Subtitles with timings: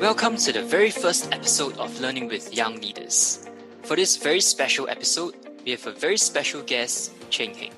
[0.00, 3.46] Welcome to the very first episode of Learning with Young Leaders.
[3.82, 7.74] For this very special episode, we have a very special guest, Cheng Heng.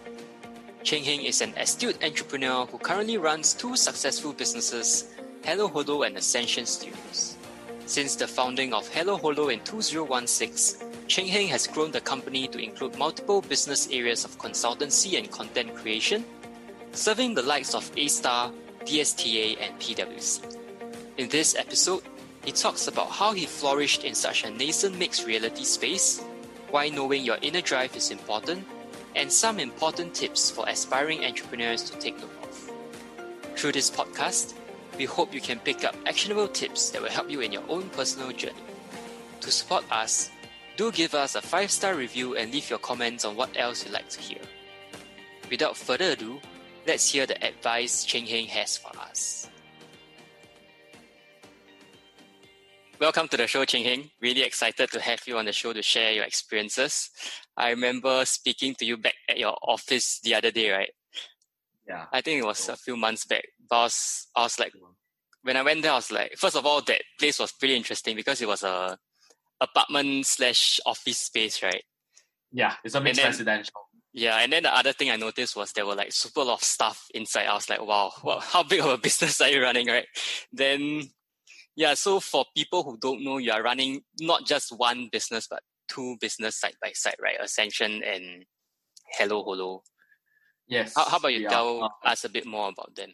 [0.85, 5.11] Cheng Heng is an astute entrepreneur who currently runs two successful businesses,
[5.45, 7.37] Hello Holo and Ascension Studios.
[7.87, 12.59] Since the founding of Hello Holo in 2016, Cheng Heng has grown the company to
[12.63, 16.25] include multiple business areas of consultancy and content creation,
[16.93, 18.53] serving the likes of A-Star,
[18.85, 20.63] DSTA, and PwC.
[21.19, 22.03] In this episode,
[22.45, 26.21] he talks about how he flourished in such a nascent mixed reality space,
[26.71, 28.65] why knowing your inner drive is important,
[29.15, 32.73] and some important tips for aspiring entrepreneurs to take note of.
[33.57, 34.55] Through this podcast,
[34.99, 37.89] we hope you can pick up actionable tips that will help you in your own
[37.91, 38.57] personal journey.
[39.41, 40.31] To support us,
[40.77, 43.93] do give us a 5 star review and leave your comments on what else you'd
[43.93, 44.41] like to hear.
[45.51, 46.41] Without further ado,
[46.87, 49.49] let's hear the advice Cheng Heng has for us.
[53.03, 54.11] Welcome to the show, Cheng Heng.
[54.21, 57.11] Really excited to have you on the show to share your experiences.
[57.57, 60.91] I remember speaking to you back at your office the other day, right?
[61.89, 62.05] Yeah.
[62.13, 63.43] I think it was a few months back.
[63.69, 64.73] But I was, I was like,
[65.43, 68.15] when I went there, I was like, first of all, that place was pretty interesting
[68.15, 68.97] because it was a
[69.61, 71.83] apartment slash office space, right?
[72.53, 73.81] Yeah, it's a mixed then- residential.
[74.13, 76.63] Yeah, and then the other thing I noticed was there were like super lot of
[76.63, 77.49] stuff inside.
[77.49, 80.07] I was like, wow, wow how big of a business are you running, right?
[80.53, 81.11] Then,
[81.77, 85.63] yeah, so for people who don't know, you are running not just one business, but
[85.89, 87.37] two business side by side, right?
[87.41, 88.45] Ascension and
[89.19, 89.83] Hello Holo.
[90.69, 90.93] Yes.
[90.95, 91.51] How, how about you are.
[91.51, 93.11] tell Uh, us a bit more about them?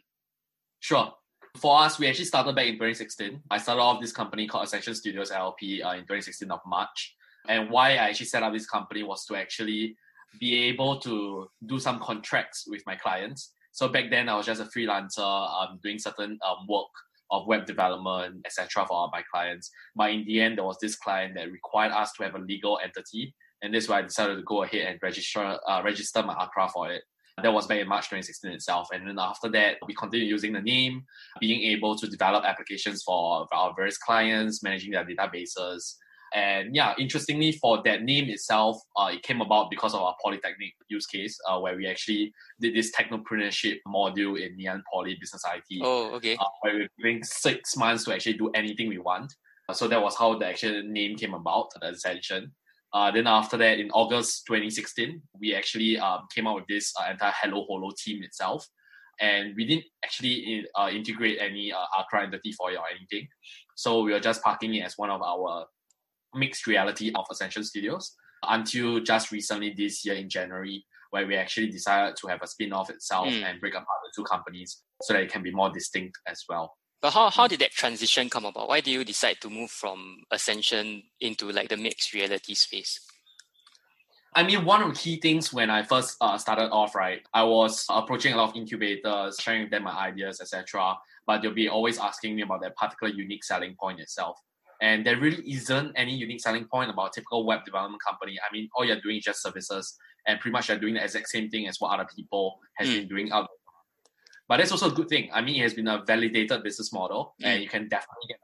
[0.81, 1.13] Sure.
[1.57, 3.43] For us, we actually started back in 2016.
[3.51, 7.17] I started off this company called Ascension Studios LLP uh, in 2016 of March.
[7.49, 9.97] And why I actually set up this company was to actually
[10.39, 13.55] be able to do some contracts with my clients.
[13.73, 16.89] So back then, I was just a freelancer um, doing certain um, work
[17.31, 18.87] of web development, etc.
[18.87, 19.71] for my clients.
[19.95, 22.79] But in the end, there was this client that required us to have a legal
[22.83, 26.35] entity, and this is why I decided to go ahead and register uh, register my
[26.35, 27.03] ACRA for it.
[27.43, 28.89] That was back in March 2016 itself.
[28.93, 31.05] And then after that, we continued using the name,
[31.39, 35.95] being able to develop applications for our various clients, managing their databases.
[36.35, 40.73] And yeah, interestingly, for that name itself, uh, it came about because of our polytechnic
[40.89, 45.81] use case, uh, where we actually did this technopreneurship module in Nanyang Poly Business IT,
[45.83, 46.37] Oh, okay.
[46.37, 49.35] uh, where we're giving six months to actually do anything we want.
[49.69, 52.53] Uh, so that was how the actual name came about, the Ascension.
[52.93, 57.11] Uh, then after that, in August 2016, we actually um, came out with this uh,
[57.11, 58.67] entire Hello Holo team itself.
[59.21, 63.29] And we didn't actually uh, integrate any uh, ACRA entity for it or anything.
[63.75, 65.67] So we were just parking it as one of our
[66.35, 71.69] mixed reality of Ascension Studios until just recently this year in January, where we actually
[71.69, 73.43] decided to have a spin off itself Mm.
[73.45, 76.77] and break apart the two companies so that it can be more distinct as well.
[77.01, 78.69] But how, how did that transition come about?
[78.69, 83.01] Why did you decide to move from Ascension into like the mixed reality space?
[84.35, 87.43] I mean, one of the key things when I first uh, started off, right, I
[87.45, 90.97] was approaching a lot of incubators, sharing with them my ideas, etc.
[91.27, 94.39] But they'll be always asking me about that particular unique selling point itself.
[94.81, 98.39] And there really isn't any unique selling point about a typical web development company.
[98.39, 99.97] I mean, all you're doing is just services,
[100.27, 102.95] and pretty much you're doing the exact same thing as what other people has Mm.
[102.95, 103.49] been doing out.
[104.49, 105.31] But that's also a good thing.
[105.33, 108.39] I mean, it has been a validated business model, and you can definitely get.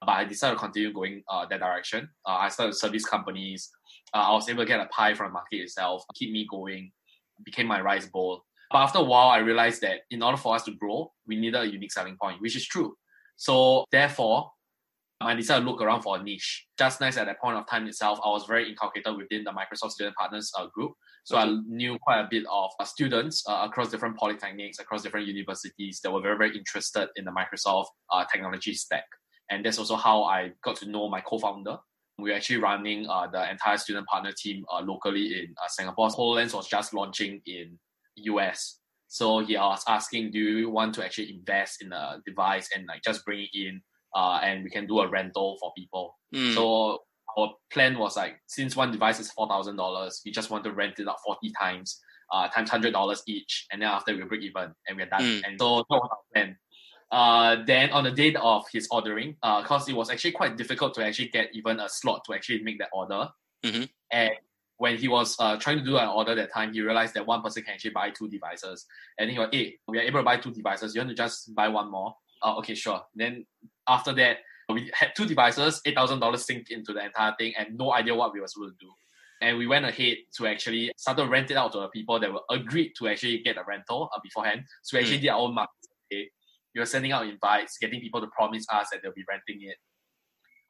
[0.00, 2.08] But I decided to continue going uh, that direction.
[2.26, 3.70] Uh, I started service companies.
[4.12, 6.92] Uh, I was able to get a pie from the market itself, keep me going,
[7.44, 8.44] became my rice bowl.
[8.70, 11.58] But after a while, I realized that in order for us to grow, we needed
[11.60, 12.96] a unique selling point, which is true.
[13.36, 14.50] So therefore,
[15.24, 16.66] I decided to look around for a niche.
[16.78, 19.92] Just nice at that point of time itself, I was very inculcated within the Microsoft
[19.92, 20.92] Student Partners uh, group.
[21.24, 25.26] So I knew quite a bit of uh, students uh, across different polytechnics, across different
[25.26, 29.04] universities that were very, very interested in the Microsoft uh, technology stack.
[29.50, 31.78] And that's also how I got to know my co-founder.
[32.18, 36.08] We're actually running uh, the entire student partner team uh, locally in Singapore.
[36.08, 37.78] HoloLens was just launching in
[38.16, 38.78] US.
[39.08, 43.02] So he was asking, do you want to actually invest in a device and like
[43.02, 43.82] just bring it in
[44.14, 46.18] uh, and we can do a rental for people.
[46.34, 46.54] Mm.
[46.54, 47.02] So
[47.36, 50.72] our plan was like, since one device is four thousand dollars, we just want to
[50.72, 52.00] rent it out forty times,
[52.32, 55.22] uh, times hundred dollars each, and then after we break even and we're done.
[55.22, 55.42] Mm.
[55.46, 56.56] And so that was our plan.
[57.10, 60.94] Uh, then on the date of his ordering, uh, cause it was actually quite difficult
[60.94, 63.28] to actually get even a slot to actually make that order.
[63.64, 63.88] Mhm.
[64.10, 64.32] And
[64.78, 67.40] when he was uh, trying to do an order that time, he realized that one
[67.42, 68.86] person can actually buy two devices.
[69.18, 70.94] And he was, hey, we are able to buy two devices.
[70.94, 72.16] You want to just buy one more?
[72.42, 73.00] Oh, okay, sure.
[73.14, 73.46] Then
[73.88, 74.38] after that,
[74.70, 78.14] we had two devices, eight thousand dollars synced into the entire thing, and no idea
[78.14, 78.92] what we were supposed to do.
[79.42, 82.32] And we went ahead to actually start to rent it out to the people that
[82.32, 84.64] were agreed to actually get a rental uh, beforehand.
[84.82, 85.90] So we actually did our own marketing.
[86.10, 86.30] Okay?
[86.74, 89.76] We were sending out invites, getting people to promise us that they'll be renting it.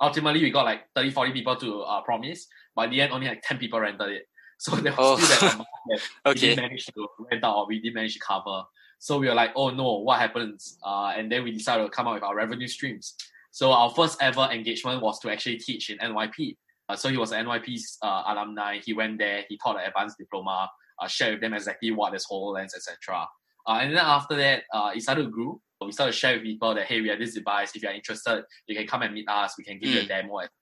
[0.00, 3.28] Ultimately, we got like 30, 40 people to uh, promise, but in the end, only
[3.28, 4.22] like 10 people rented it.
[4.58, 5.16] So there was Oh.
[5.16, 6.40] still that amount that we Okay.
[6.40, 8.62] didn't manage to rent out or we didn't manage to cover.
[9.04, 10.78] So we were like, oh no, what happens?
[10.82, 13.16] Uh, and then we decided to come up with our revenue streams.
[13.50, 16.56] So our first ever engagement was to actually teach in NYP.
[16.88, 18.78] Uh, so he was an NYP's uh, alumni.
[18.82, 19.44] He went there.
[19.46, 20.70] He taught an advanced diploma.
[20.98, 23.26] Uh, shared with them exactly what is HoloLens, etc.
[23.68, 25.60] Uh, and then after that, uh, it started to grow.
[25.84, 27.72] We started to share with people that hey, we have this device.
[27.74, 29.52] If you're interested, you can come and meet us.
[29.58, 30.08] We can give you a Mm.
[30.08, 30.54] demo, etc.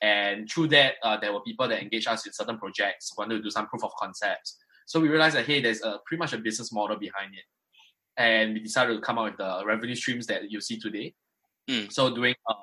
[0.00, 3.42] And through that, uh, there were people that engaged us in certain projects, wanted to
[3.42, 4.56] do some proof of concepts.
[4.86, 7.44] So we realized that hey, there's a pretty much a business model behind it,
[8.18, 11.14] and we decided to come out with the revenue streams that you see today.
[11.70, 11.90] Mm.
[11.92, 12.54] So doing a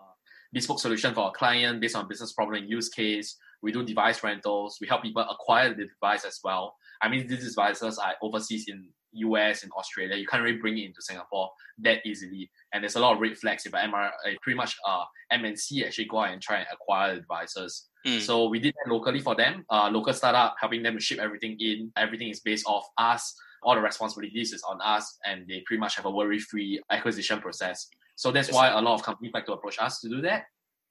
[0.53, 3.37] bespoke solution for a client based on business problem and use case.
[3.61, 4.77] We do device rentals.
[4.79, 6.75] We help people acquire the device as well.
[7.01, 10.15] I mean, these devices are overseas in US and Australia.
[10.17, 11.49] You can't really bring it into Singapore
[11.79, 12.49] that easily.
[12.73, 15.03] And there's a lot of red flags if a MR, uh, pretty much uh,
[15.33, 17.87] MNC actually go out and try and acquire the devices.
[18.05, 18.21] Mm.
[18.21, 19.65] So we did that locally for them.
[19.69, 21.91] Uh, local startup, helping them to ship everything in.
[21.97, 23.35] Everything is based off us.
[23.65, 27.87] All the responsibilities is on us, and they pretty much have a worry-free acquisition process.
[28.15, 30.43] So that's why a lot of companies like to approach us to do that.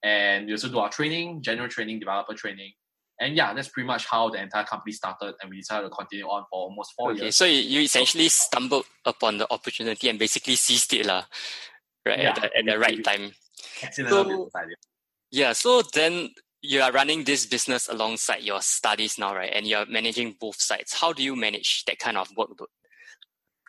[0.02, 2.72] And we also do our training, general training, developer training.
[3.20, 6.26] And yeah, that's pretty much how the entire company started, and we decided to continue
[6.26, 7.36] on for almost four Okay, years.
[7.36, 11.24] so you, you essentially stumbled upon the opportunity and basically seized it, lah,
[12.04, 13.30] right, at, the, at the right time.
[13.94, 14.50] So-
[15.30, 16.30] Yeah, so then
[16.64, 19.52] you are running this business alongside your studies now, right?
[19.54, 20.94] And you're managing both sides.
[20.94, 22.68] How do you manage that kind of workload?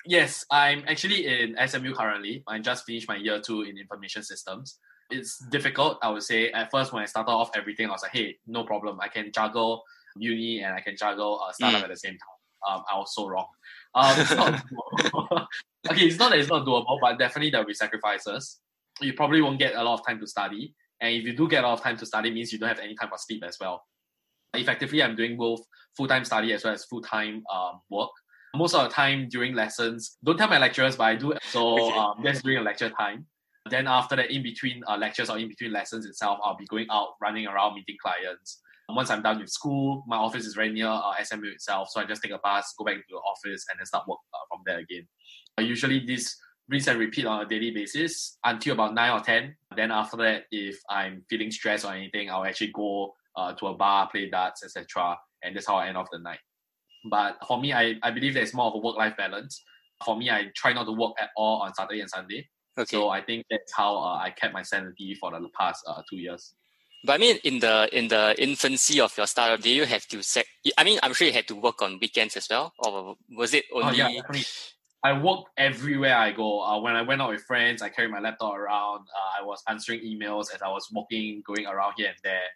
[0.05, 2.43] Yes, I'm actually in SMU currently.
[2.47, 4.79] I just finished my year two in information systems.
[5.09, 6.51] It's difficult, I would say.
[6.51, 8.97] At first, when I started off everything, I was like, hey, no problem.
[9.01, 9.83] I can juggle
[10.15, 11.83] uni and I can juggle uh, startup Mm.
[11.83, 12.75] at the same time.
[12.77, 13.47] Um, I was so wrong.
[13.93, 14.31] Um, it's
[15.91, 18.61] okay, it's not that it's not doable, but definitely there will be sacrifices.
[19.01, 20.73] You probably won't get a lot of time to study.
[21.05, 22.69] And if you do get a lot of time to study, it means you don't
[22.69, 23.83] have any time for sleep as well.
[24.53, 25.61] Effectively, I'm doing both
[25.95, 28.11] full-time study as well as full-time um, work
[28.55, 31.33] most of the time during lessons, don't tell my lecturers, but I do.
[31.43, 31.97] So Okay.
[31.97, 33.25] um, that's during a lecture time.
[33.69, 36.87] Then after that, in between uh, lectures or in between lessons itself, I'll be going
[36.91, 38.61] out, running around, meeting clients.
[38.87, 42.05] Once I'm done with school, my office is very near uh, SMU itself, so I
[42.05, 44.61] just take a bus, go back to the office, and then start work uh, from
[44.63, 45.07] there again.
[45.59, 46.35] Usually, this
[46.69, 49.55] rinse and repeat on a daily basis until about nine or ten.
[49.75, 53.73] Then after that, if I'm feeling stressed or anything, I'll actually go uh, to a
[53.73, 55.17] bar, play darts, etc.
[55.43, 56.39] And that's how I end off the night.
[57.09, 59.63] But for me, I, I believe there's more of a work life balance.
[60.03, 62.49] For me, I try not to work at all on Saturday and Sunday.
[62.77, 62.97] Okay.
[62.97, 66.17] So I think that's how uh, I kept my sanity for the past uh, two
[66.17, 66.55] years.
[67.05, 70.23] But I mean, in the in the infancy of your startup, did you have to
[70.23, 70.45] set?
[70.75, 73.65] I mean, I'm sure you had to work on weekends as well, or was it
[73.71, 74.01] only?
[74.01, 74.45] Oh, yeah, definitely.
[75.05, 76.61] I work everywhere I go.
[76.63, 79.01] Uh, when I went out with friends, I carried my laptop around.
[79.01, 82.47] Uh, I was answering emails as I was walking, going around here and there.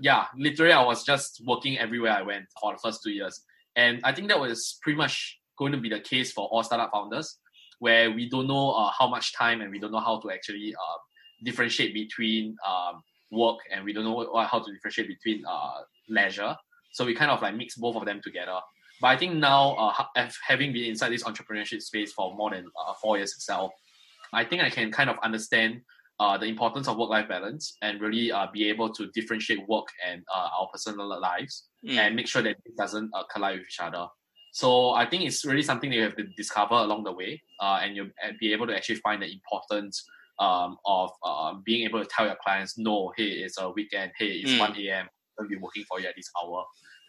[0.00, 3.42] Yeah, literally, I was just working everywhere I went for the first two years.
[3.74, 6.92] And I think that was pretty much going to be the case for all startup
[6.92, 7.38] founders,
[7.80, 10.76] where we don't know uh, how much time and we don't know how to actually
[10.76, 10.98] uh,
[11.44, 16.54] differentiate between um, work and we don't know how to differentiate between uh, leisure.
[16.92, 18.60] So we kind of like mix both of them together.
[19.00, 22.94] But I think now, uh, having been inside this entrepreneurship space for more than uh,
[23.02, 23.72] four years itself,
[24.32, 25.82] I think I can kind of understand
[26.18, 30.22] uh, the importance of work-life balance and really uh, be able to differentiate work and
[30.34, 31.98] uh, our personal lives Mm.
[31.98, 34.08] and make sure that it doesn't uh, collide with each other.
[34.50, 37.78] So I think it's really something that you have to discover along the way, uh,
[37.82, 38.08] and you'll
[38.40, 40.04] be able to actually find the importance
[40.40, 44.38] um, of uh, being able to tell your clients, no, hey, it's a weekend, hey,
[44.42, 44.58] it's Mm.
[44.58, 45.06] 1 a.m.,
[45.38, 46.64] I'll be working for you at this hour.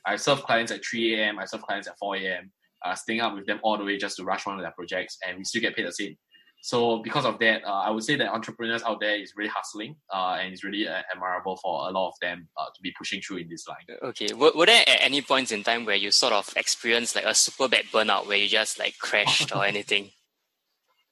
[0.05, 2.51] I serve clients at 3 a.m., I serve clients at 4 a.m.,
[2.85, 5.17] uh, staying up with them all the way just to rush one of their projects,
[5.27, 6.15] and we still get paid the same.
[6.61, 9.95] So because of that, uh, I would say that entrepreneurs out there is really hustling,
[10.13, 13.21] uh, and it's really uh, admirable for a lot of them uh, to be pushing
[13.21, 13.97] through in this line.
[14.03, 14.33] Okay.
[14.33, 17.35] Were, were there at any points in time where you sort of experienced like a
[17.35, 20.11] super bad burnout where you just like crashed or anything?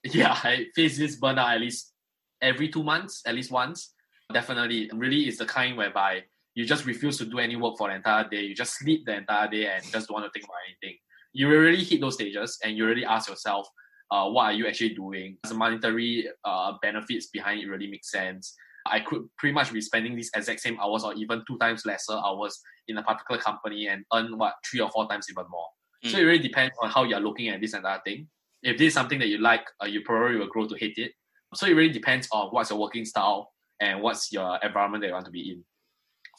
[0.14, 1.92] Yeah, I face this burnout at least
[2.40, 3.94] every two months, at least once.
[4.32, 6.24] Definitely, really is the kind whereby
[6.56, 8.42] you just refuse to do any work for the entire day.
[8.42, 10.98] You just sleep the entire day and just don't want to think about anything.
[11.34, 13.68] You really hit those stages and you really ask yourself,
[14.10, 15.38] uh, what are you actually doing?
[15.44, 18.56] Does the monetary uh, benefits behind it really make sense?
[18.86, 22.14] I could pretty much be spending these exact same hours or even two times lesser
[22.14, 22.58] hours
[22.88, 25.68] in a particular company and earn what three or four times even more.
[26.06, 26.22] So Mm.
[26.22, 28.30] it really depends on how you're looking at this entire thing.
[28.62, 31.14] If this is something that you like, uh, you probably will grow to hate it.
[31.54, 35.14] So it really depends on what's your working style and what's your environment that you
[35.14, 35.66] want to be in.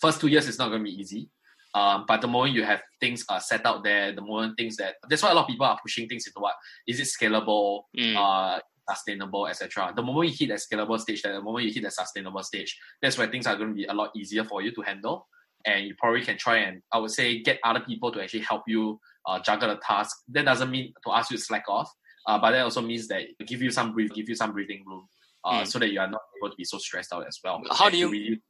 [0.00, 1.31] First two years is not going to be easy.
[1.75, 4.95] Um, but the moment you have things uh, set out there, the moment things that
[5.11, 6.55] that's why a lot of people are pushing things into what
[6.87, 7.83] is it scalable?
[7.99, 8.17] Mm.
[8.17, 9.93] Uh, sustainable, etc.
[9.95, 12.79] The moment you hit that scalable stage, that the moment you hit that sustainable stage,
[13.03, 15.26] that's where things are going to be a lot easier for you to handle.
[15.65, 18.62] And you probably can try and, I would say, get other people to actually help
[18.69, 20.17] you uh, juggle the task.
[20.29, 21.93] That doesn't mean to ask you to slack off,
[22.29, 25.09] uh, but that also means that give you some breathe, give you some breathing room,
[25.47, 25.67] uh, mm.
[25.67, 27.62] so that you are not able to be so stressed out as well.
[27.71, 28.43] How do you really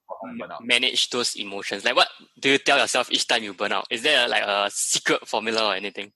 [0.62, 1.84] manage those emotions?
[1.84, 2.08] Like, what
[2.40, 3.86] do you tell yourself each time you burn out?
[3.90, 6.12] Is there like a secret formula or anything?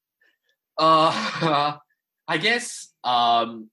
[0.79, 1.77] Uh,
[2.29, 3.69] I guess um,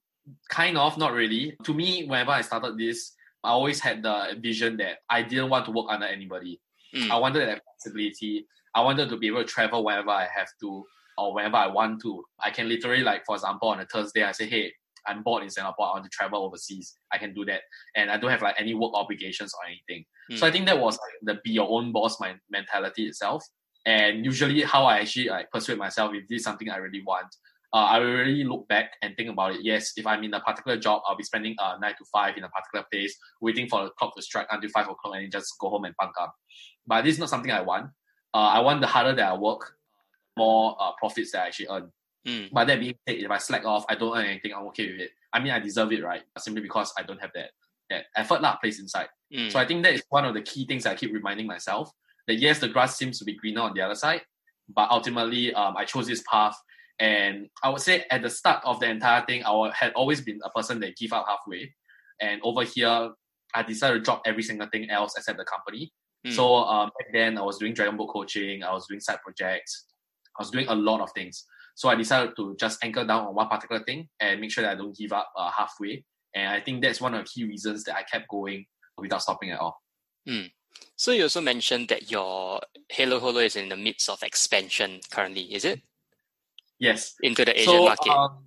[0.50, 1.56] kind of, not really.
[1.64, 5.64] To me, whenever I started this, I always had the vision that I didn't want
[5.66, 6.60] to work under anybody.
[6.94, 7.10] Mm.
[7.10, 8.46] I wanted that flexibility.
[8.74, 10.84] I wanted to be able to travel whenever I have to
[11.16, 12.24] or whenever I want to.
[12.42, 14.72] I can literally, like, for example, on a Thursday, I say, hey,
[15.08, 15.86] I'm bored in Singapore.
[15.86, 16.94] I want to travel overseas.
[17.12, 17.62] I can do that,
[17.96, 20.04] and I don't have like any work obligations or anything.
[20.30, 20.38] Mm.
[20.38, 23.44] So I think that was like the be your own boss my mentality itself.
[23.86, 27.28] And usually, how I actually like persuade myself if this is something I really want,
[27.72, 29.60] uh, I will really look back and think about it.
[29.62, 32.44] Yes, if I'm in a particular job, I'll be spending uh, nine to five in
[32.44, 35.68] a particular place, waiting for the clock to strike until five o'clock and just go
[35.68, 36.34] home and bunk up.
[36.86, 37.86] But this is not something I want.
[38.32, 39.74] Uh, I want the harder that I work,
[40.36, 41.92] more uh, profits that I actually earn.
[42.28, 42.50] Mm.
[42.52, 45.00] But that being said, if I slack off, I don't earn anything, I'm okay with
[45.00, 45.10] it.
[45.32, 46.22] I mean, I deserve it, right?
[46.38, 47.50] Simply because I don't have that
[47.90, 49.08] that effort lah placed inside.
[49.34, 49.50] Mm.
[49.50, 51.90] So I think that is one of the key things I keep reminding myself
[52.26, 54.20] that yes, the grass seems to be greener on the other side,
[54.74, 56.56] but ultimately, um, I chose this path.
[57.00, 60.40] And I would say at the start of the entire thing, I had always been
[60.44, 61.74] a person that give up halfway.
[62.20, 63.12] And over here,
[63.54, 65.92] I decided to drop every single thing else except the company.
[66.26, 66.32] Mm.
[66.32, 69.86] So um, back then, I was doing Dragon Boat coaching, I was doing side projects,
[70.38, 71.44] I was doing a lot of things.
[71.78, 74.72] So I decided to just anchor down on one particular thing and make sure that
[74.72, 76.04] I don't give up uh, halfway.
[76.34, 78.66] And I think that's one of the key reasons that I kept going
[78.96, 79.80] without stopping at all.
[80.28, 80.50] Mm.
[80.96, 82.58] So you also mentioned that your
[82.90, 85.80] Hello Holo is in the midst of expansion currently, is it?
[86.80, 87.14] Yes.
[87.22, 88.10] Into the Asian so, market.
[88.10, 88.38] Um,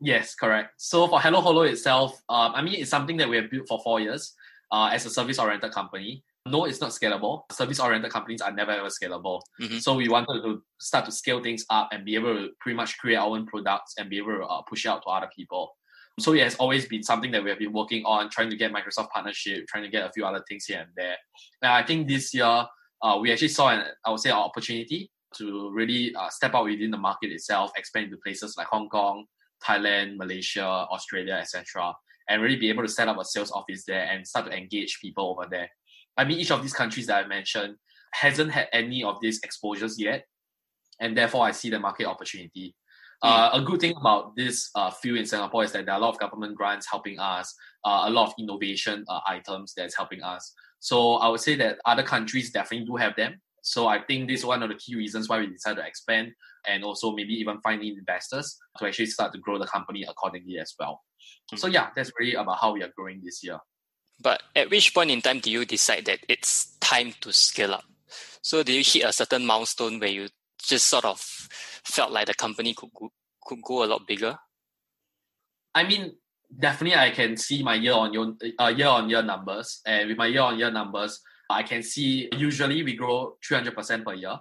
[0.00, 0.74] yes, correct.
[0.76, 3.80] So for Hello Holo itself, um, I mean, it's something that we have built for
[3.82, 4.34] four years
[4.70, 7.42] uh, as a service-oriented company no, it's not scalable.
[7.52, 9.40] Service oriented companies are never ever scalable.
[9.60, 9.78] Mm-hmm.
[9.78, 12.98] So we wanted to start to scale things up and be able to pretty much
[12.98, 15.72] create our own products and be able to uh, push it out to other people.
[16.20, 18.72] So it has always been something that we have been working on, trying to get
[18.72, 21.16] Microsoft partnership, trying to get a few other things here and there.
[21.62, 22.66] And I think this year
[23.02, 26.64] uh, we actually saw an, I would say, an opportunity to really uh, step out
[26.64, 29.26] within the market itself, expand into places like Hong Kong,
[29.64, 31.94] Thailand, Malaysia, Australia, etc.,
[32.28, 34.98] and really be able to set up a sales office there and start to engage
[35.00, 35.70] people over there.
[36.18, 37.76] I mean, each of these countries that I mentioned
[38.12, 40.24] hasn't had any of these exposures yet,
[41.00, 42.74] and therefore I see the market opportunity.
[43.24, 43.28] Mm.
[43.30, 46.02] Uh, a good thing about this uh, field in Singapore is that there are a
[46.02, 50.22] lot of government grants helping us, uh, a lot of innovation uh, items that's helping
[50.22, 50.52] us.
[50.80, 53.40] So I would say that other countries definitely do have them.
[53.62, 56.32] So I think this is one of the key reasons why we decided to expand
[56.66, 60.74] and also maybe even finding investors to actually start to grow the company accordingly as
[60.78, 61.02] well.
[61.52, 61.58] Mm.
[61.58, 63.58] So yeah, that's really about how we are growing this year.
[64.20, 67.84] But at which point in time do you decide that it's time to scale up?
[68.42, 70.28] So do you hit a certain milestone where you
[70.62, 71.20] just sort of
[71.84, 73.10] felt like the company could go,
[73.44, 74.38] could go a lot bigger?
[75.74, 76.14] I mean,
[76.56, 80.18] definitely I can see my year on year uh, year on year numbers, and with
[80.18, 84.14] my year on year numbers, I can see usually we grow three hundred percent per
[84.14, 84.36] year.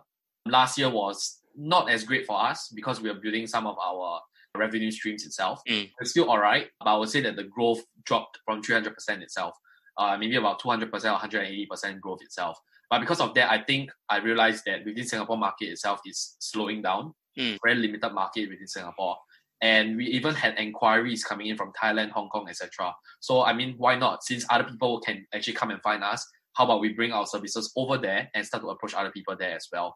[0.45, 4.21] Last year was not as great for us because we are building some of our
[4.55, 5.61] revenue streams itself.
[5.67, 5.91] Mm.
[5.99, 9.55] It's still all right, but I would say that the growth dropped from 300% itself
[9.97, 12.59] uh, maybe about 200% or 180% growth itself.
[12.89, 16.81] But because of that, I think I realized that within Singapore market itself is slowing
[16.81, 17.13] down.
[17.37, 17.57] Mm.
[17.63, 19.17] Very limited market within Singapore.
[19.61, 22.93] And we even had inquiries coming in from Thailand, Hong Kong, etc.
[23.19, 24.23] So I mean, why not?
[24.23, 27.71] Since other people can actually come and find us, how about we bring our services
[27.75, 29.95] over there and start to approach other people there as well?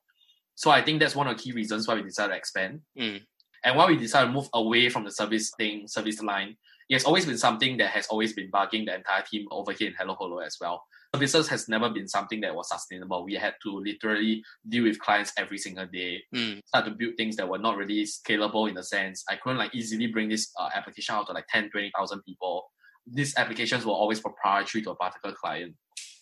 [0.55, 2.81] So I think that's one of the key reasons why we decided to expand.
[3.00, 3.22] Mm.
[3.63, 6.58] And why we decided to move away from the service thing, service line,
[6.91, 9.88] it has always been something that has always been bugging the entire team over here
[9.88, 10.83] in Hello Holo as well.
[11.15, 13.24] Services has never been something that was sustainable.
[13.24, 16.60] We had to literally deal with clients every single day, mm.
[16.65, 19.24] start to build things that were not really scalable in the sense.
[19.29, 22.65] I couldn't like easily bring this uh, application out to like 10, 20,000 people.
[23.07, 25.75] These applications were always proprietary to a particular client.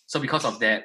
[0.06, 0.84] So because of that,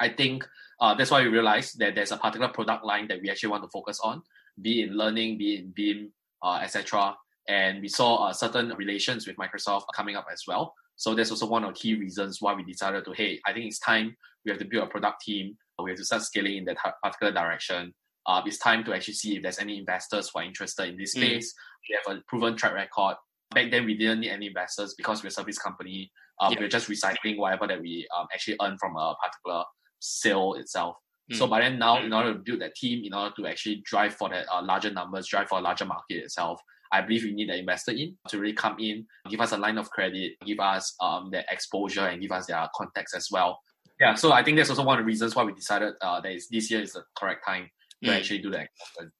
[0.00, 0.48] I think
[0.80, 3.62] uh, that's why we realized that there's a particular product line that we actually want
[3.62, 4.22] to focus on,
[4.60, 6.12] be in learning, be in BIM,
[6.42, 7.14] uh, etc
[7.48, 10.74] and we saw uh, certain relations with Microsoft coming up as well.
[10.96, 13.66] So that's also one of the key reasons why we decided to, hey, I think
[13.66, 15.56] it's time we have to build a product team.
[15.82, 17.94] We have to start scaling in that particular direction.
[18.24, 21.14] Uh, it's time to actually see if there's any investors who are interested in this
[21.14, 21.20] mm.
[21.20, 21.54] space.
[21.88, 23.16] We have a proven track record.
[23.54, 26.10] Back then, we didn't need any investors because we're a service company.
[26.40, 29.64] Um, We're just recycling whatever that we um, actually earn from a particular
[30.00, 30.96] sale itself.
[31.30, 31.36] Mm.
[31.36, 34.14] So, but then now, in order to build that team, in order to actually drive
[34.14, 36.60] for that uh, larger numbers, drive for a larger market itself,
[36.92, 39.78] I believe we need an investor in to really come in, give us a line
[39.78, 43.60] of credit, give us um, their exposure, and give us their contacts as well.
[44.00, 46.40] Yeah, so I think that's also one of the reasons why we decided uh, that
[46.50, 47.70] this year is the correct time
[48.04, 48.16] to mm.
[48.16, 48.68] actually do that.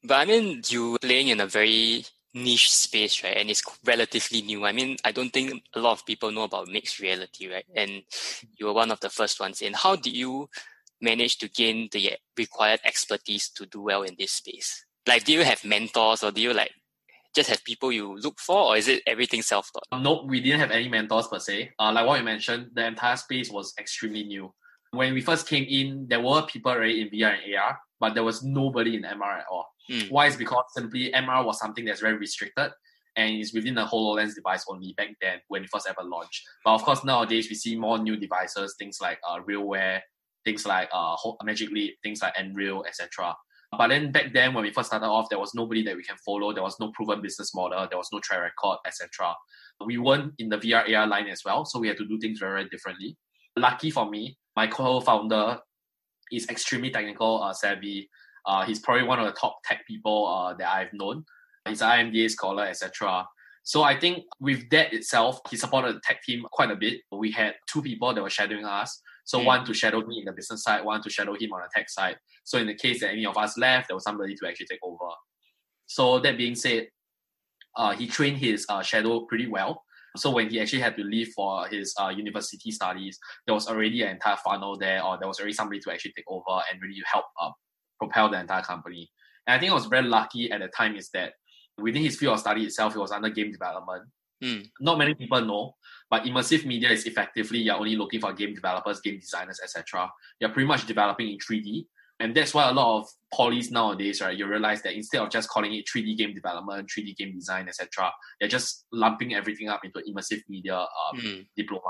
[0.04, 3.36] But I mean, you're playing in a very niche space, right?
[3.38, 4.66] And it's relatively new.
[4.66, 7.64] I mean, I don't think a lot of people know about mixed reality, right?
[7.74, 8.02] And
[8.58, 9.72] you were one of the first ones in.
[9.72, 10.50] How did you
[11.00, 14.84] manage to gain the required expertise to do well in this space?
[15.06, 16.72] Like, do you have mentors or do you like
[17.36, 20.02] just have people you look for, or is it everything self taught?
[20.02, 21.70] Nope, we didn't have any mentors per se.
[21.78, 24.52] Uh, like what you mentioned, the entire space was extremely new.
[24.90, 28.24] When we first came in, there were people already in VR and AR, but there
[28.24, 29.66] was nobody in MR at all.
[29.90, 30.10] Mm.
[30.10, 32.72] Why is because simply MR was something that's very restricted
[33.16, 36.42] and it's within the HoloLens device only back then when it first ever launched.
[36.64, 40.00] But of course, nowadays we see more new devices, things like uh, RealWear,
[40.46, 43.34] things like uh, Magic Leap, things like Nreal, etc.
[43.76, 46.16] But then back then, when we first started off, there was nobody that we can
[46.24, 46.52] follow.
[46.52, 47.86] There was no proven business model.
[47.90, 49.34] There was no track record, etc.
[49.84, 52.38] We weren't in the VR AR line as well, so we had to do things
[52.38, 53.16] very, very differently.
[53.56, 55.58] Lucky for me, my co-founder
[56.32, 58.08] is extremely technical uh, savvy.
[58.46, 61.24] Uh, he's probably one of the top tech people uh, that I've known.
[61.68, 63.26] He's an IMDA scholar, etc.
[63.64, 67.00] So I think with that itself, he supported the tech team quite a bit.
[67.10, 69.02] We had two people that were shadowing us.
[69.26, 69.44] So mm.
[69.44, 71.90] one to shadow me in the business side, one to shadow him on the tech
[71.90, 72.16] side.
[72.44, 74.80] So in the case that any of us left, there was somebody to actually take
[74.82, 75.10] over.
[75.86, 76.88] So that being said,
[77.76, 79.82] uh, he trained his uh, shadow pretty well.
[80.16, 84.02] So when he actually had to leave for his uh, university studies, there was already
[84.02, 87.02] an entire funnel there, or there was already somebody to actually take over and really
[87.04, 87.50] help uh,
[87.98, 89.10] propel the entire company.
[89.46, 91.34] And I think I was very lucky at the time is that
[91.78, 94.04] within his field of study itself, he was under game development.
[94.42, 94.68] Mm.
[94.80, 95.74] Not many people know,
[96.10, 100.10] but immersive media is effectively you're only looking for game developers, game designers, etc.
[100.40, 101.86] You're pretty much developing in 3D.
[102.18, 105.50] And that's why a lot of polys nowadays, right, you realize that instead of just
[105.50, 110.02] calling it 3D game development, 3D game design, etc., they're just lumping everything up into
[110.08, 111.46] immersive media um, mm.
[111.56, 111.82] diploma.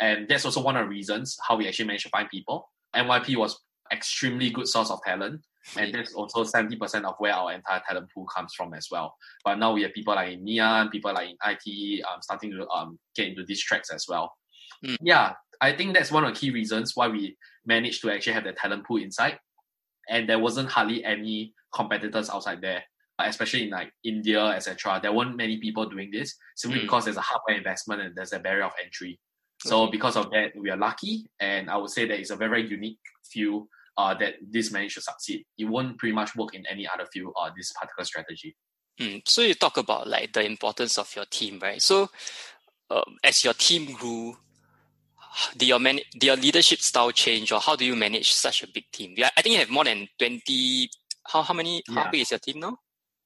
[0.00, 2.70] And that's also one of the reasons how we actually managed to find people.
[2.94, 3.58] NYP was
[3.92, 5.40] extremely good source of talent.
[5.76, 9.16] And that's also 70% of where our entire talent pool comes from as well.
[9.44, 12.52] But now we have people like in Ngee Ann, people like in IT, um, starting
[12.52, 14.32] to um, get into these tracks as well.
[14.84, 14.96] Mm.
[15.00, 18.44] Yeah, I think that's one of the key reasons why we managed to actually have
[18.44, 19.38] the talent pool inside
[20.08, 22.84] and there wasn't hardly any competitors outside there
[23.18, 25.00] especially in like India, etc.
[25.02, 26.82] There weren't many people doing this simply mm.
[26.82, 29.18] because there's a hardware investment and there's a barrier of entry.
[29.64, 32.50] So because of that, we are lucky, and I would say that it's a very,
[32.50, 35.46] very unique field uh, that this managed to succeed.
[35.58, 37.34] It won't pretty much work in any other field.
[37.40, 38.56] Uh, this particular strategy.
[39.00, 39.22] Mm.
[39.26, 41.82] So you talk about like the importance of your team, right?
[41.82, 42.08] So
[42.90, 44.36] um, as your team grew,
[45.56, 48.68] did your man did your leadership style change or how do you manage such a
[48.68, 49.14] big team?
[49.16, 50.88] Yeah, I think you have more than twenty.
[51.24, 51.82] How how many?
[51.88, 52.04] Yeah.
[52.04, 52.78] How big is your team now?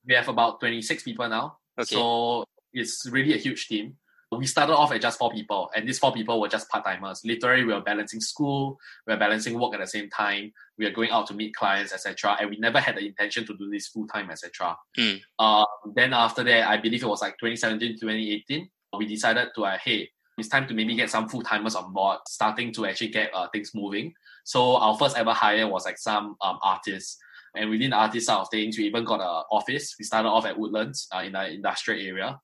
[0.06, 1.58] We have about twenty six people now.
[1.78, 1.94] Okay.
[1.94, 3.96] So it's really a huge team.
[4.32, 7.22] We started off at just four people, and these four people were just part timers.
[7.24, 10.52] Literally, we were balancing school, we were balancing work at the same time.
[10.78, 12.36] We were going out to meet clients, etc.
[12.40, 14.76] And we never had the intention to do this full time, etc.
[14.96, 15.20] Mm.
[15.38, 18.70] Um, then after that, I believe it was like 2017, 2018.
[18.96, 22.18] We decided to, uh, hey, it's time to maybe get some full timers on board,
[22.28, 24.14] starting to actually get uh, things moving.
[24.44, 27.18] So our first ever hire was like some um, artists.
[27.54, 29.96] And within the artist side of things, we even got an office.
[29.98, 32.40] We started off at Woodlands uh, in the industrial area.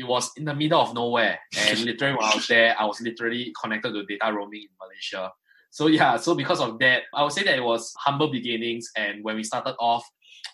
[0.00, 1.38] It was in the middle of nowhere.
[1.58, 5.30] And literally when I was there, I was literally connected to data roaming in Malaysia.
[5.70, 8.88] So yeah, so because of that, I would say that it was humble beginnings.
[8.96, 10.04] And when we started off,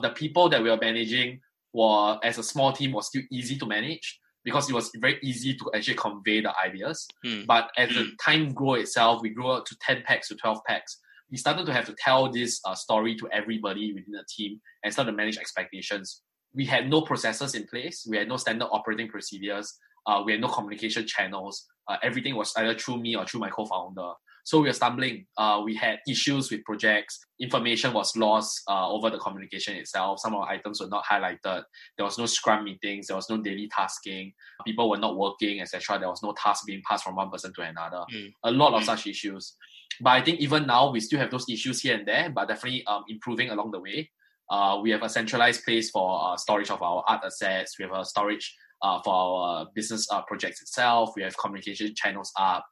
[0.01, 1.41] the people that we were managing
[1.73, 5.55] were, as a small team, was still easy to manage because it was very easy
[5.55, 7.07] to actually convey the ideas.
[7.25, 7.47] Mm.
[7.47, 8.11] But as the hmm.
[8.25, 11.01] time grew itself, we grew up to 10 packs to 12 packs.
[11.33, 14.93] We started to have to tell this uh, story to everybody within the team and
[14.93, 16.23] start to manage expectations.
[16.57, 18.07] We had no processes in place.
[18.09, 19.73] We had no standard operating procedures.
[20.07, 21.67] Uh, we had no communication channels.
[21.89, 24.13] Uh, everything was either through me or through my co-founder.
[24.47, 25.27] So we were stumbling.
[25.37, 27.19] Uh, we had issues with projects.
[27.41, 30.21] Information was lost uh, over the communication itself.
[30.21, 31.65] Some of the items were not highlighted.
[31.97, 33.09] There was no scrum meetings.
[33.09, 34.33] There was no daily tasking.
[34.65, 35.99] People were not working, etc.
[35.99, 38.05] There was no task being passed from one person to another.
[38.15, 38.33] Mm.
[38.45, 38.87] A lot of mm.
[38.87, 39.57] such issues.
[40.01, 42.87] But I think even now we still have those issues here and there, but definitely
[42.87, 44.11] um, improving along the way.
[44.51, 47.79] Uh, we have a centralized place for uh, storage of our art assets.
[47.79, 51.11] We have a storage uh, for our business uh, projects itself.
[51.17, 52.65] We have communication channels up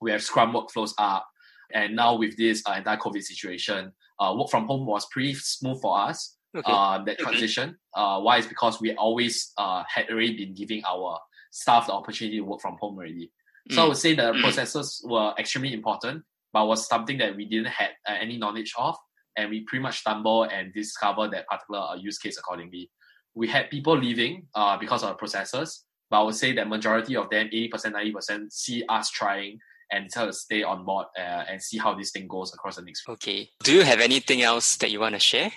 [0.00, 1.26] we have Scrum workflows up.
[1.72, 5.80] And now with this uh, entire COVID situation, uh, work from home was pretty smooth
[5.80, 6.36] for us.
[6.56, 6.70] Okay.
[6.70, 7.76] Uh, that transition.
[7.94, 11.18] Uh, why is because we always uh, had already been giving our
[11.52, 13.30] staff the opportunity to work from home already.
[13.70, 13.84] So mm.
[13.84, 14.40] I would say the mm.
[14.40, 18.96] processes were extremely important, but was something that we didn't have uh, any knowledge of,
[19.40, 22.90] and we pretty much stumble and discover that particular uh, use case accordingly.
[23.34, 27.16] we had people leaving uh, because of the processes, but I would say that majority
[27.16, 29.58] of them, 80%, 90%, see us trying
[29.92, 32.82] and try to stay on board uh, and see how this thing goes across the
[32.82, 33.08] next.
[33.08, 33.50] Okay.
[33.62, 35.52] Do you have anything else that you want to share?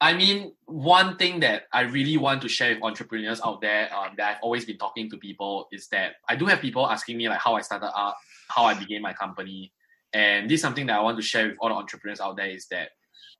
[0.00, 4.14] I mean, one thing that I really want to share with entrepreneurs out there um,
[4.16, 7.28] that I've always been talking to people is that I do have people asking me
[7.28, 9.72] like how I started up, how I began my company,
[10.14, 12.48] and this is something that I want to share with all the entrepreneurs out there
[12.48, 12.90] is that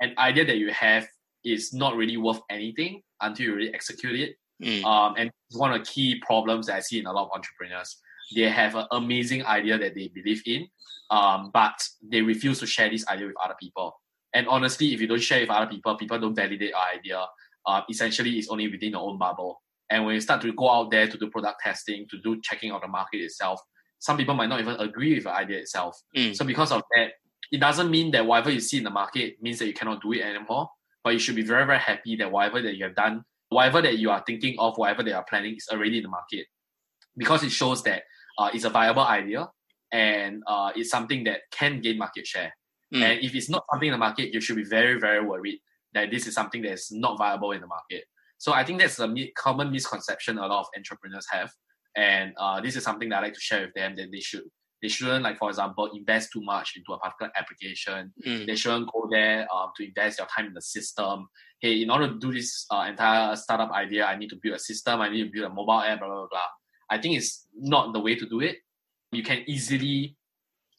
[0.00, 1.06] an idea that you have
[1.44, 4.36] is not really worth anything until you really execute it.
[4.62, 4.84] Mm.
[4.84, 7.98] Um, and one of the key problems that I see in a lot of entrepreneurs.
[8.34, 10.66] They have an amazing idea that they believe in,
[11.10, 14.00] um, but they refuse to share this idea with other people.
[14.32, 17.26] And honestly, if you don't share with other people, people don't validate your idea.
[17.66, 19.60] Uh, essentially, it's only within your own bubble.
[19.90, 22.72] And when you start to go out there to do product testing, to do checking
[22.72, 23.60] of the market itself,
[24.02, 26.02] some people might not even agree with the idea itself.
[26.16, 26.34] Mm.
[26.34, 27.12] So because of that,
[27.52, 30.12] it doesn't mean that whatever you see in the market means that you cannot do
[30.12, 30.68] it anymore.
[31.04, 33.98] But you should be very, very happy that whatever that you have done, whatever that
[33.98, 36.46] you are thinking of, whatever that you are planning is already in the market.
[37.16, 38.02] Because it shows that
[38.38, 39.48] uh, it's a viable idea
[39.92, 42.52] and uh, it's something that can gain market share.
[42.92, 43.02] Mm.
[43.02, 45.60] And if it's not something in the market, you should be very, very worried
[45.94, 48.04] that this is something that is not viable in the market.
[48.38, 51.52] So I think that's a common misconception a lot of entrepreneurs have,
[51.96, 54.44] and uh, this is something that I like to share with them that they should
[54.80, 58.12] they shouldn't like for example invest too much into a particular application.
[58.26, 58.46] Mm.
[58.46, 61.28] They shouldn't go there um, to invest your time in the system.
[61.60, 64.58] Hey, in order to do this uh, entire startup idea, I need to build a
[64.58, 65.00] system.
[65.00, 66.00] I need to build a mobile app.
[66.00, 66.48] Blah blah blah.
[66.90, 68.56] I think it's not the way to do it.
[69.12, 70.16] You can easily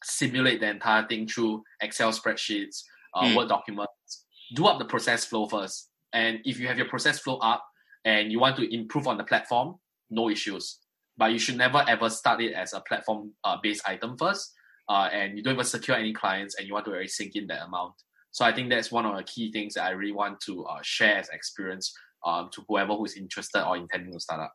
[0.02, 2.82] simulate the entire thing through Excel spreadsheets,
[3.14, 3.36] uh, Mm.
[3.36, 4.26] Word documents.
[4.54, 5.90] Do up the process flow first.
[6.12, 7.64] And if you have your process flow up
[8.04, 9.76] and you want to improve on the platform,
[10.10, 10.78] no issues.
[11.16, 14.52] But you should never ever start it as a platform uh, based item first.
[14.88, 17.46] Uh, and you don't even secure any clients and you want to already sink in
[17.46, 17.94] that amount.
[18.32, 20.80] So I think that's one of the key things that I really want to uh,
[20.82, 21.94] share as experience
[22.26, 24.52] um, to whoever who's interested or intending to start up.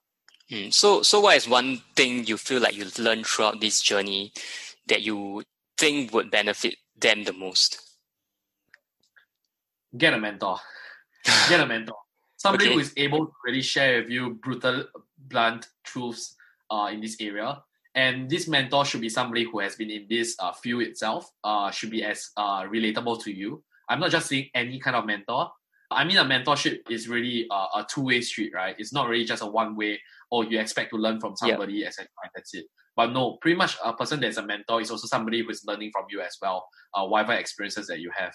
[0.51, 0.73] Mm.
[0.73, 4.33] So, so what is one thing you feel like you learned throughout this journey
[4.87, 5.43] that you
[5.77, 7.79] think would benefit them the most?
[9.97, 10.57] Get a mentor.
[11.47, 11.95] Get a mentor.
[12.37, 12.73] Somebody Okay.
[12.73, 14.85] who is able to really share with you brutal,
[15.17, 16.35] blunt truths
[16.71, 17.62] uh, in this area.
[17.95, 21.71] And this mentor should be somebody who has been in this uh, field itself, uh,
[21.71, 23.63] should be as uh, relatable to you.
[23.89, 25.49] I'm not just saying any kind of mentor.
[25.91, 28.75] I mean, a mentorship is really uh, a two way street, right?
[28.77, 32.08] It's not really just a one way, or you expect to learn from somebody, etc.
[32.23, 32.65] and That's it.
[32.95, 35.89] But no, pretty much a person that's a mentor is also somebody who is learning
[35.91, 38.34] from you as well, uh, whatever experiences that you have.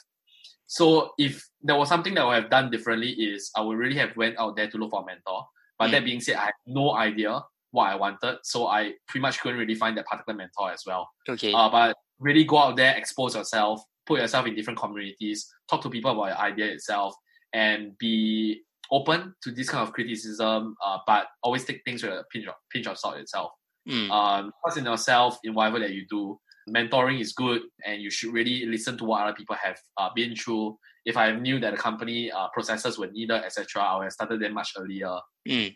[0.66, 3.99] So if there was something that I would have done differently is I would really
[3.99, 5.47] have went out there to look for a mentor.
[5.79, 5.92] But Mm.
[5.92, 7.40] that being said, I have no idea
[7.74, 11.08] what I wanted, so I pretty much couldn't really find that particular mentor as well.
[11.28, 11.52] Okay.
[11.52, 15.90] Uh, but really go out there, expose yourself, put yourself in different communities, talk to
[15.90, 17.16] people about your idea itself,
[17.52, 20.76] and be open to this kind of criticism.
[20.87, 23.50] Uh, but always take things with a pinch of pinch of salt itself.
[23.88, 24.08] Mm.
[24.08, 26.38] Um, trust in yourself in whatever that you do.
[26.70, 30.37] Mentoring is good, and you should really listen to what other people have uh, been
[30.37, 30.78] through.
[31.04, 34.40] If I knew that the company uh, processes were needed, etc., I would have started
[34.40, 35.18] them much earlier.
[35.46, 35.74] Mm.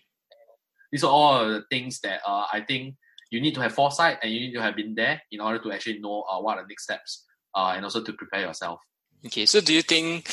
[0.91, 2.97] These are all the things that uh, I think
[3.31, 5.73] you need to have foresight and you need to have been there in order to
[5.73, 7.25] actually know uh, what are the next steps
[7.55, 8.81] uh, and also to prepare yourself.
[9.27, 9.47] Okay.
[9.47, 10.33] So, do you think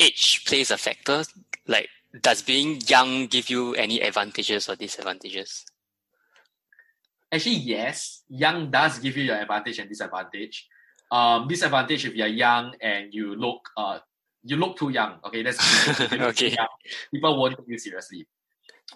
[0.00, 1.24] age plays a factor?
[1.66, 1.88] Like,
[2.22, 5.66] does being young give you any advantages or disadvantages?
[7.30, 10.68] Actually, yes, young does give you your advantage and disadvantage.
[11.10, 13.98] Um, disadvantage if you're young and you look uh
[14.42, 15.18] you look too young.
[15.26, 16.50] Okay, that's if you look too Okay.
[16.50, 16.68] young,
[17.12, 18.26] people won't take you seriously.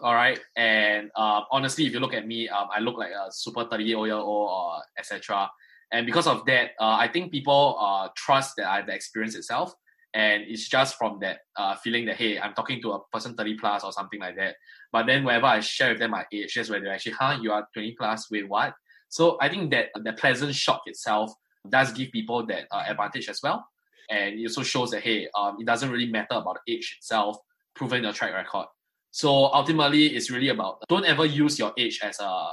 [0.03, 3.31] All right, and um, honestly, if you look at me, um, I look like a
[3.33, 5.51] super thirty year old or etc.
[5.93, 9.35] And because of that, uh, I think people uh trust that I have the experience
[9.35, 9.75] itself,
[10.15, 13.57] and it's just from that uh feeling that hey, I'm talking to a person thirty
[13.59, 14.55] plus or something like that.
[14.93, 17.53] But then whenever I share with them my age, that's where they're actually, huh, you
[17.53, 18.75] are 20 plus, wait, what?
[19.09, 21.33] So I think that the pleasant shock itself
[21.69, 23.67] does give people that uh, advantage as well.
[24.09, 27.37] And it also shows that, hey, um, it doesn't really matter about the age itself,
[27.75, 28.67] proven your track record.
[29.11, 32.53] So ultimately, it's really about don't ever use your age as a, uh,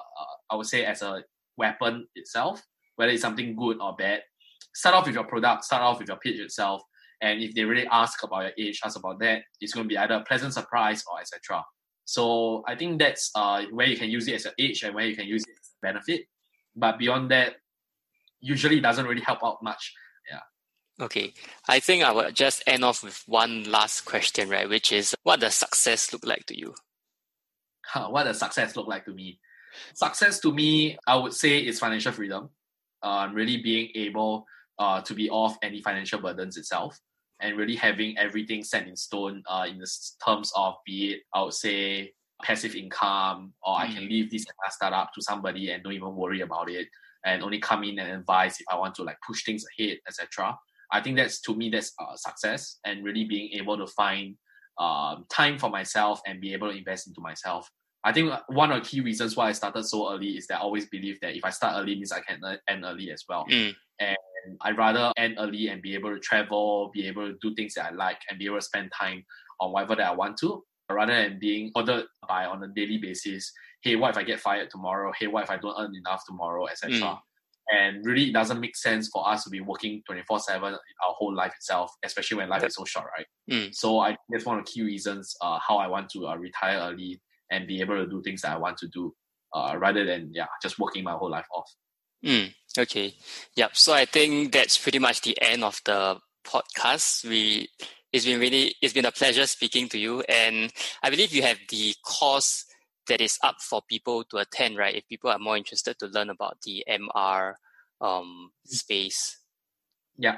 [0.49, 1.23] I would say, as a
[1.57, 2.63] weapon itself,
[2.95, 4.21] whether it's something good or bad.
[4.73, 6.81] Start off with your product, start off with your pitch itself.
[7.21, 9.97] And if they really ask about your age, ask about that, it's going to be
[9.97, 11.63] either a pleasant surprise or etc.
[12.05, 15.05] So I think that's uh, where you can use it as an age and where
[15.05, 16.25] you can use it as a benefit.
[16.75, 17.55] But beyond that,
[18.39, 19.93] usually it doesn't really help out much.
[20.99, 21.33] Okay.
[21.67, 24.67] I think I will just end off with one last question, right?
[24.67, 26.73] Which is, what does success look like to you?
[27.85, 29.39] Huh, what does success look like to me?
[29.93, 32.49] Success to me, I would say, is financial freedom.
[33.03, 34.45] Um, really being able
[34.79, 36.99] uh, to be off any financial burdens itself.
[37.39, 39.87] and really having everything set in stone uh, in the
[40.25, 43.81] terms of be it, I would say, passive income, or mm.
[43.81, 46.87] I can leave this startup to somebody and don't even worry about it,
[47.25, 50.57] and only come in and advise if I want to like push things ahead, etc.
[50.91, 54.35] I think that's to me that's a success, and really being able to find
[54.79, 57.69] um, time for myself and be able to invest into myself.
[58.03, 60.61] I think one of the key reasons why I started so early is that I
[60.61, 63.45] always believe that if I start early means I can end early as well.
[63.49, 63.75] Mm.
[63.99, 64.17] And
[64.61, 67.91] I'd rather end early and be able to travel, be able to do things that
[67.91, 69.23] I like, and be able to spend time
[69.59, 73.51] on whatever that I want to, rather than being ordered by on a daily basis.
[73.81, 75.11] Hey, what if I get fired tomorrow?
[75.19, 76.95] Hey, what if I don't earn enough tomorrow, etc.
[76.95, 77.19] Mm.
[77.69, 81.35] And really, it doesn't make sense for us to be working 24 7 our whole
[81.35, 83.25] life itself, especially when life is so short, right?
[83.51, 83.75] Mm.
[83.75, 86.79] So, I that's one of the key reasons uh, how I want to uh, retire
[86.79, 89.13] early and be able to do things that I want to do
[89.53, 91.69] uh, rather than, yeah, just working my whole life off.
[92.25, 92.53] Mm.
[92.77, 93.13] Okay.
[93.55, 93.75] Yep.
[93.75, 97.27] So I think that's pretty much the end of the podcast.
[97.27, 97.69] We
[98.13, 100.71] it's been really it's been a pleasure speaking to you, and
[101.03, 102.65] I believe you have the course
[103.07, 104.95] that is up for people to attend, right?
[104.95, 107.53] If people are more interested to learn about the MR
[108.01, 109.37] um, space.
[110.17, 110.37] Yeah.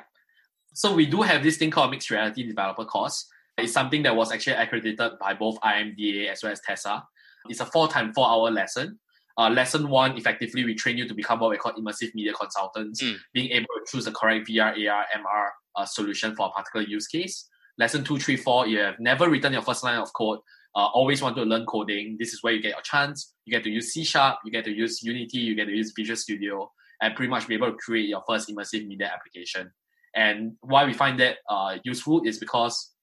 [0.73, 3.27] So we do have this thing called mixed reality developer course.
[3.57, 7.03] It's something that was actually accredited by both IMDA as well as TESA.
[7.49, 8.99] It's a four time four hour lesson
[9.39, 13.01] uh, lesson one, effectively, we train you to become what we call immersive media consultants,
[13.01, 13.15] mm.
[13.33, 17.07] being able to choose the correct VR, AR, MR uh, solution for a particular use
[17.07, 17.47] case.
[17.77, 20.39] Lesson two, three, four, you have never written your first line of code,
[20.75, 22.17] uh, always want to learn coding.
[22.19, 23.33] This is where you get your chance.
[23.45, 25.93] You get to use C Sharp, you get to use Unity, you get to use
[25.95, 29.71] Visual Studio, and pretty much be able to create your first immersive media application.
[30.15, 32.93] And why we find that uh, useful is because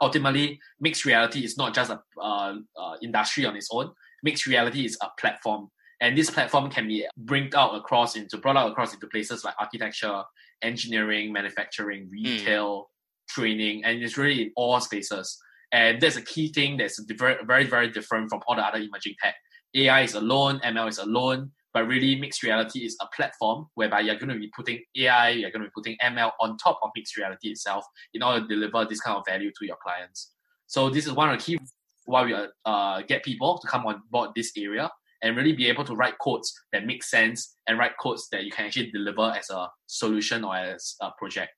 [0.00, 3.90] ultimately mixed reality is not just a uh, uh, industry on its own
[4.22, 5.68] mixed reality is a platform
[6.00, 9.54] and this platform can be bring out across into brought out across into places like
[9.58, 10.22] architecture
[10.62, 12.12] engineering manufacturing hmm.
[12.12, 12.84] retail mm.
[13.28, 15.38] training and it's really in all spaces
[15.72, 17.00] and that's a key thing that's
[17.44, 19.34] very very different from all the other emerging tech
[19.74, 24.14] ai is alone ml is alone but really mixed reality is a platform whereby you're
[24.14, 27.16] going to be putting ai you're going to be putting ml on top of mixed
[27.16, 30.32] reality itself in order to deliver this kind of value to your clients
[30.66, 31.58] so this is one of the key
[32.06, 34.90] why we uh, get people to come on board this area
[35.22, 38.50] and really be able to write codes that make sense and write codes that you
[38.50, 41.52] can actually deliver as a solution or as a project.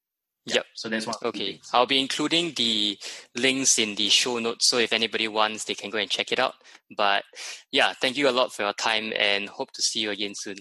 [0.48, 0.56] Yeah.
[0.56, 0.66] Yep.
[0.74, 1.16] So that's one.
[1.24, 1.60] Okay.
[1.72, 2.98] I'll be including the
[3.36, 4.66] links in the show notes.
[4.66, 6.54] So if anybody wants, they can go and check it out.
[6.96, 7.24] But
[7.70, 10.56] yeah, thank you a lot for your time and hope to see you again soon.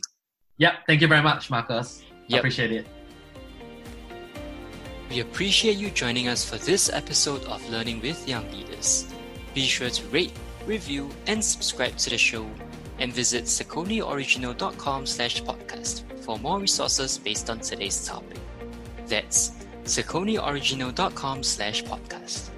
[0.57, 0.77] Yeah.
[0.87, 2.03] Thank you very much, Marcus.
[2.27, 2.39] Yep.
[2.39, 2.87] Appreciate it.
[5.09, 9.07] We appreciate you joining us for this episode of Learning with Young Leaders.
[9.53, 10.33] Be sure to rate,
[10.65, 12.45] review, and subscribe to the show,
[12.99, 18.37] and visit sauconyoriginal.com slash podcast for more resources based on today's topic.
[19.07, 19.53] That's
[19.87, 22.49] sauconyoriginal.com slash podcast.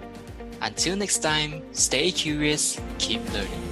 [0.61, 3.68] Until next time, stay curious, keep learning.